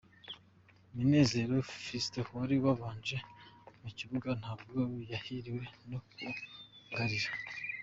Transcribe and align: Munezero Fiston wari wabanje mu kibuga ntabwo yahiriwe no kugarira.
Munezero 0.95 1.55
Fiston 1.83 2.27
wari 2.37 2.55
wabanje 2.65 3.17
mu 3.81 3.89
kibuga 3.97 4.29
ntabwo 4.41 4.79
yahiriwe 5.11 5.63
no 5.89 5.99
kugarira. 6.07 7.29